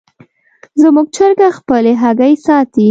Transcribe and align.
زموږ 0.81 1.07
چرګه 1.15 1.47
خپلې 1.57 1.91
هګۍ 2.01 2.33
ساتي. 2.45 2.79